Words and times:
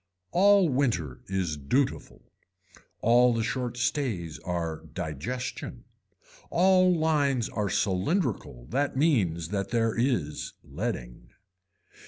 All 0.31 0.67
winter 0.67 1.21
is 1.27 1.57
dutiful. 1.57 2.23
All 3.01 3.35
the 3.35 3.43
short 3.43 3.77
stays 3.77 4.39
are 4.39 4.83
digestion. 4.95 5.85
All 6.49 6.91
lines 6.97 7.49
are 7.49 7.69
cylindrical 7.69 8.65
that 8.71 8.97
means 8.97 9.49
that 9.49 9.69
there 9.69 9.93
is 9.95 10.53
leading. 10.63 11.29